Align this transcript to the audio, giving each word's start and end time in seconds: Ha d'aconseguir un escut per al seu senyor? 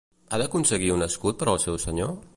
Ha 0.29 0.39
d'aconseguir 0.41 0.89
un 0.95 1.05
escut 1.09 1.41
per 1.43 1.51
al 1.53 1.63
seu 1.67 1.79
senyor? 1.89 2.15